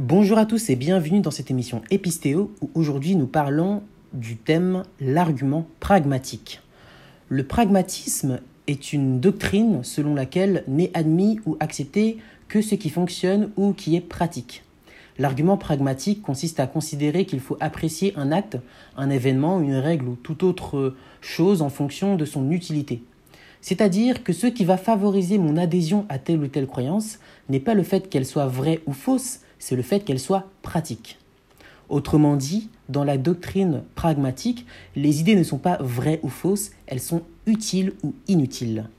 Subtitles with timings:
[0.00, 4.82] Bonjour à tous et bienvenue dans cette émission Épistéo où aujourd'hui nous parlons du thème
[5.00, 6.60] l'argument pragmatique.
[7.28, 12.18] Le pragmatisme est une doctrine selon laquelle n'est admis ou accepté
[12.48, 14.64] que ce qui fonctionne ou qui est pratique.
[15.16, 18.58] L'argument pragmatique consiste à considérer qu'il faut apprécier un acte,
[18.96, 23.00] un événement, une règle ou toute autre chose en fonction de son utilité.
[23.60, 27.74] C'est-à-dire que ce qui va favoriser mon adhésion à telle ou telle croyance n'est pas
[27.74, 31.18] le fait qu'elle soit vraie ou fausse, c'est le fait qu'elle soit pratique.
[31.88, 37.00] Autrement dit, dans la doctrine pragmatique, les idées ne sont pas vraies ou fausses, elles
[37.00, 38.90] sont utiles ou inutiles.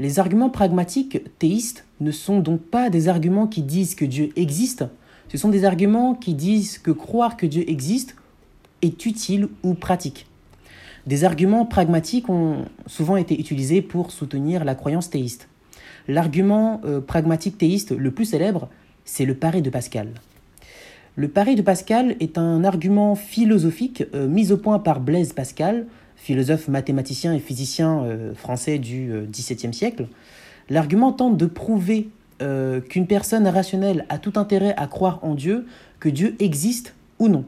[0.00, 4.84] Les arguments pragmatiques théistes ne sont donc pas des arguments qui disent que Dieu existe,
[5.28, 8.16] ce sont des arguments qui disent que croire que Dieu existe
[8.82, 10.26] est utile ou pratique.
[11.06, 15.48] Des arguments pragmatiques ont souvent été utilisés pour soutenir la croyance théiste.
[16.08, 18.68] L'argument euh, pragmatique théiste le plus célèbre,
[19.08, 20.08] c'est le pari de Pascal.
[21.16, 25.86] Le pari de Pascal est un argument philosophique euh, mis au point par Blaise Pascal,
[26.14, 30.08] philosophe, mathématicien et physicien euh, français du XVIIe siècle.
[30.68, 32.10] L'argument tente de prouver
[32.88, 35.66] qu'une personne rationnelle a tout intérêt à croire en Dieu,
[35.98, 37.44] que Dieu existe ou non.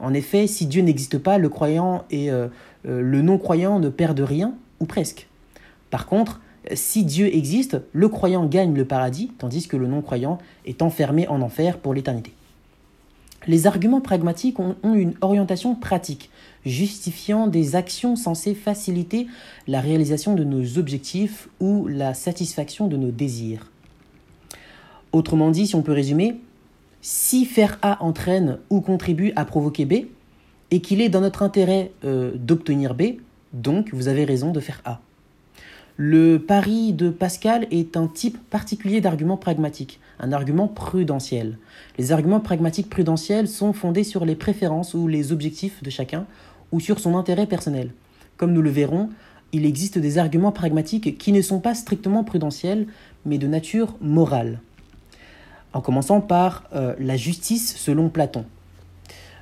[0.00, 2.28] En effet, si Dieu n'existe pas, le croyant et
[2.84, 5.28] le non-croyant ne perdent rien, ou presque.
[5.88, 6.42] Par contre,
[6.74, 11.40] si Dieu existe, le croyant gagne le paradis, tandis que le non-croyant est enfermé en
[11.40, 12.32] enfer pour l'éternité.
[13.46, 16.30] Les arguments pragmatiques ont, une orientation pratique,
[16.66, 19.26] justifiant des actions censées faciliter
[19.66, 23.70] la réalisation de nos objectifs ou la satisfaction de nos désirs.
[25.12, 26.40] Autrement dit, si on peut résumer,
[27.00, 30.08] si faire A entraîne ou contribue à provoquer B,
[30.70, 33.02] et qu'il est dans notre intérêt euh, d'obtenir B,
[33.54, 35.00] donc vous avez raison de faire A.
[36.00, 41.58] Le pari de Pascal est un type particulier d'argument pragmatique, un argument prudentiel.
[41.98, 46.24] Les arguments pragmatiques prudentiels sont fondés sur les préférences ou les objectifs de chacun
[46.70, 47.90] ou sur son intérêt personnel.
[48.36, 49.10] Comme nous le verrons,
[49.52, 52.86] il existe des arguments pragmatiques qui ne sont pas strictement prudentiels,
[53.26, 54.60] mais de nature morale.
[55.72, 58.44] En commençant par euh, la justice selon Platon.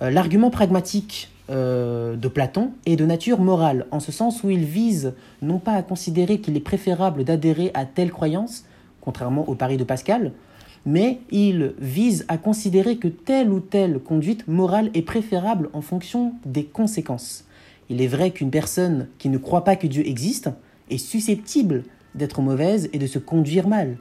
[0.00, 4.64] Euh, l'argument pragmatique euh, de Platon est de nature morale, en ce sens où il
[4.64, 8.64] vise non pas à considérer qu'il est préférable d'adhérer à telle croyance,
[9.00, 10.32] contrairement au pari de Pascal,
[10.84, 16.34] mais il vise à considérer que telle ou telle conduite morale est préférable en fonction
[16.44, 17.44] des conséquences.
[17.90, 20.50] Il est vrai qu'une personne qui ne croit pas que Dieu existe
[20.90, 23.98] est susceptible d'être mauvaise et de se conduire mal.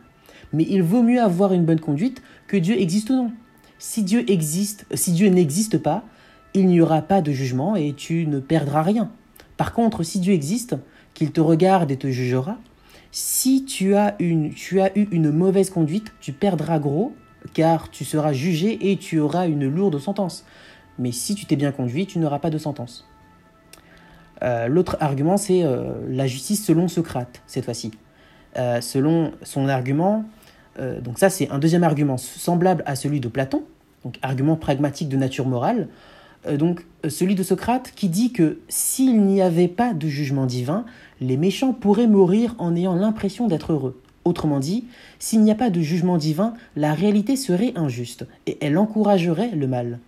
[0.53, 3.31] Mais il vaut mieux avoir une bonne conduite que Dieu existe ou non.
[3.79, 6.03] Si Dieu existe, si Dieu n'existe pas,
[6.57, 9.11] il n'y aura pas de jugement et tu ne perdras rien.
[9.55, 10.75] Par contre, si Dieu existe,
[11.13, 12.57] qu'il te regarde et te jugera,
[13.11, 17.13] si tu as, une, tu as eu une mauvaise conduite, tu perdras gros,
[17.53, 20.45] car tu seras jugé et tu auras une lourde sentence.
[20.99, 23.07] Mais si tu t'es bien conduit, tu n'auras pas de sentence.
[24.43, 27.91] Euh, l'autre argument, c'est euh, la justice selon Socrate, cette fois-ci.
[28.57, 30.25] Euh, selon son argument,
[31.01, 33.63] donc ça c'est un deuxième argument semblable à celui de Platon,
[34.03, 35.87] donc argument pragmatique de nature morale,
[36.57, 40.85] donc euh, celui de Socrate qui dit que s'il n'y avait pas de jugement divin,
[41.19, 43.99] les méchants pourraient mourir en ayant l'impression d'être heureux.
[44.25, 44.85] Autrement dit,
[45.19, 49.67] s'il n'y a pas de jugement divin, la réalité serait injuste et elle encouragerait le
[49.67, 49.99] mal.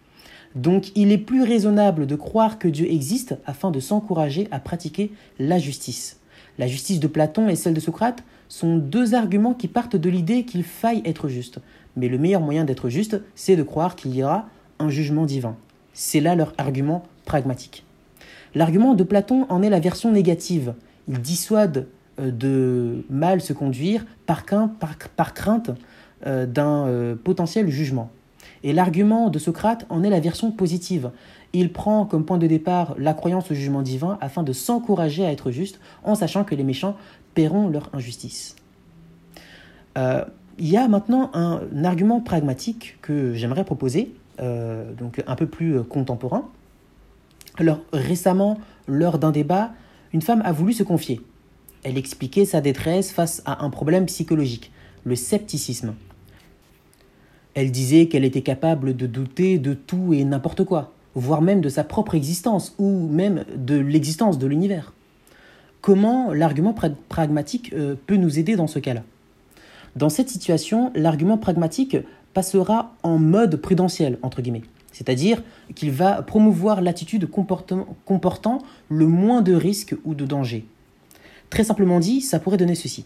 [0.56, 5.12] Donc il est plus raisonnable de croire que Dieu existe afin de s'encourager à pratiquer
[5.38, 6.20] la justice.
[6.58, 10.44] La justice de Platon et celle de Socrate sont deux arguments qui partent de l'idée
[10.44, 11.60] qu'il faille être juste.
[11.96, 15.56] Mais le meilleur moyen d'être juste, c'est de croire qu'il y aura un jugement divin.
[15.94, 17.84] C'est là leur argument pragmatique.
[18.56, 20.74] L'argument de Platon en est la version négative.
[21.08, 21.88] Il dissuade
[22.20, 25.72] euh, de mal se conduire par, crainte
[26.26, 28.10] euh, d'un euh, potentiel jugement.
[28.64, 31.12] Et l'argument de Socrate en est la version positive.
[31.54, 35.32] Il prend comme point de départ la croyance au jugement divin afin de s'encourager à
[35.32, 36.96] être juste en sachant que les méchants
[37.36, 38.56] paieront leur injustice.
[39.98, 45.77] Il y a maintenant un argument pragmatique que j'aimerais proposer euh, donc un peu plus
[45.77, 46.50] euh, contemporain.
[47.57, 49.71] Alors récemment, lors d'un débat,
[50.13, 51.21] une femme a voulu se confier.
[51.83, 54.71] Elle expliquait sa détresse face à un problème psychologique,
[55.03, 55.94] le scepticisme.
[57.53, 61.69] Elle disait qu'elle était capable de douter de tout et n'importe quoi, voire même de
[61.69, 64.94] sa propre existence ou même de l'existence de l'univers.
[65.81, 66.75] Comment l'argument
[67.07, 69.03] pragmatique euh, peut nous aider dans ce cas-là?
[69.95, 71.97] Dans cette situation, l'argument pragmatique
[72.34, 74.64] passera en mode prudentiel, entre guillemets.
[74.92, 75.42] C'est-à-dire
[75.76, 78.60] qu'il va promouvoir l'attitude comportant
[78.90, 80.66] le moins de risques ou de dangers.
[81.50, 83.06] Très simplement dit, ça pourrait donner ceci.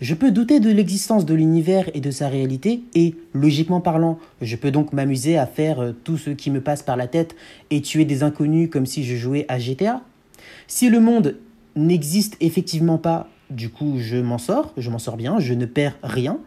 [0.00, 4.56] Je peux douter de l'existence de l'univers et de sa réalité, et, logiquement parlant, je
[4.56, 7.36] peux donc m'amuser à faire euh, tout ce qui me passe par la tête
[7.70, 10.02] et tuer des inconnus comme si je jouais à GTA.
[10.66, 11.36] Si le monde
[11.76, 15.96] n'existe effectivement pas, du coup je m'en sors, je m'en sors bien, je ne perds
[16.02, 16.38] rien.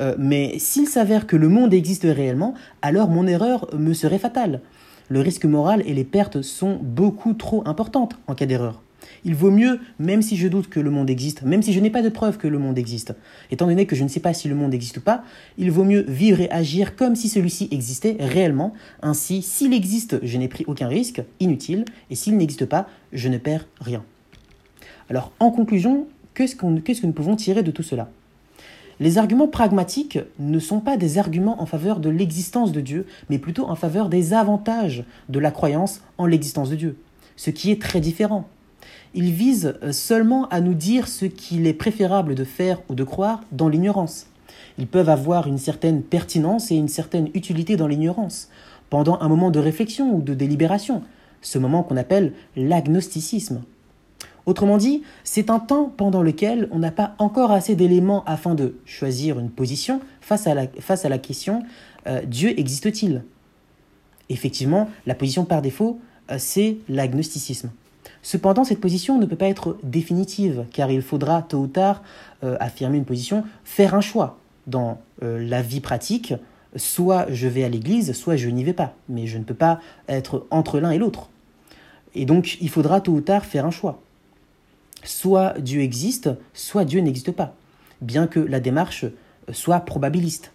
[0.00, 4.60] Euh, mais s'il s'avère que le monde existe réellement, alors mon erreur me serait fatale.
[5.08, 8.82] Le risque moral et les pertes sont beaucoup trop importantes en cas d'erreur.
[9.24, 11.90] Il vaut mieux, même si je doute que le monde existe, même si je n'ai
[11.90, 13.14] pas de preuve que le monde existe,
[13.50, 15.24] étant donné que je ne sais pas si le monde existe ou pas,
[15.56, 18.74] il vaut mieux vivre et agir comme si celui-ci existait réellement.
[19.02, 23.38] Ainsi, s'il existe, je n'ai pris aucun risque, inutile, et s'il n'existe pas, je ne
[23.38, 24.04] perds rien.
[25.10, 28.10] Alors, en conclusion, qu'est-ce, que nous pouvons tirer de tout cela?
[29.00, 33.38] Les arguments pragmatiques ne sont pas des arguments en faveur de l'existence de Dieu, mais
[33.38, 36.96] plutôt en faveur des avantages de la croyance en l'existence de Dieu,
[37.36, 38.48] ce qui est très différent.
[39.14, 43.42] Ils visent seulement à nous dire ce qu'il est préférable de faire ou de croire
[43.52, 44.26] dans l'ignorance.
[44.78, 48.48] Ils peuvent avoir une certaine pertinence et une certaine utilité dans l'ignorance,
[48.90, 51.02] pendant un moment de réflexion ou de délibération,
[51.40, 53.62] ce moment qu'on appelle l'agnosticisme.
[54.48, 58.76] Autrement dit, c'est un temps pendant lequel on n'a pas encore assez d'éléments afin de
[58.86, 61.64] choisir une position face à la, question
[62.06, 63.24] euh, Dieu existe-t-il?
[64.30, 66.00] Effectivement, la position par défaut,
[66.30, 67.70] euh, c'est l'agnosticisme.
[68.22, 72.02] Cependant, cette position ne peut pas être définitive, car il faudra tôt ou tard
[72.42, 76.32] euh, affirmer une position, faire un choix dans la vie pratique.
[76.74, 78.94] Soit je vais à l'église, soit je n'y vais pas.
[79.10, 79.78] Mais je ne peux pas
[80.08, 81.28] être entre l'un et l'autre.
[82.14, 84.00] Et donc, il faudra tôt ou tard faire un choix
[85.04, 87.54] soit Dieu existe, soit Dieu n'existe pas,
[88.00, 89.06] bien que la démarche
[89.52, 90.52] soit probabiliste.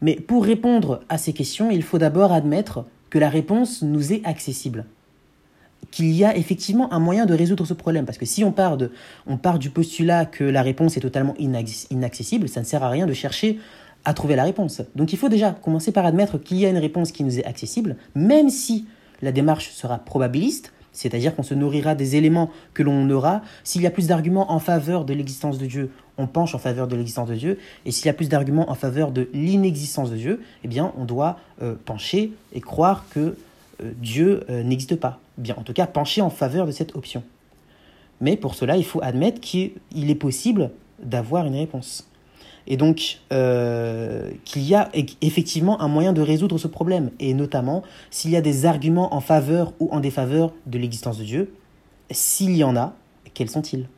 [0.00, 4.24] Mais pour répondre à ces questions, il faut d'abord admettre que la réponse nous est
[4.24, 4.84] accessible,
[5.90, 8.76] qu'il y a effectivement un moyen de résoudre ce problème, parce que si on part,
[8.76, 8.92] de,
[9.26, 13.06] on part du postulat que la réponse est totalement inaccessible, ça ne sert à rien
[13.06, 13.58] de chercher
[14.04, 14.82] à trouver la réponse.
[14.94, 17.44] Donc il faut déjà commencer par admettre qu'il y a une réponse qui nous est
[17.44, 18.86] accessible, même si
[19.22, 23.42] la démarche sera probabiliste, c'est-à-dire qu'on se nourrira des éléments que l'on aura.
[23.64, 26.88] S'il y a plus d'arguments en faveur de l'existence de Dieu, on penche en faveur
[26.88, 27.58] de l'existence de Dieu.
[27.86, 31.04] Et s'il y a plus d'arguments en faveur de l'inexistence de Dieu, eh bien, on
[31.04, 33.36] doit euh, pencher et croire que
[33.80, 35.20] euh, Dieu euh, n'existe pas.
[35.36, 37.22] Bien, en tout cas, pencher en faveur de cette option.
[38.20, 40.70] Mais pour cela, il faut admettre qu'il est possible
[41.00, 42.08] d'avoir une réponse
[42.68, 44.90] et donc euh, qu'il y a
[45.22, 49.20] effectivement un moyen de résoudre ce problème, et notamment s'il y a des arguments en
[49.20, 51.54] faveur ou en défaveur de l'existence de Dieu,
[52.10, 52.94] s'il y en a,
[53.34, 53.88] quels sont-ils?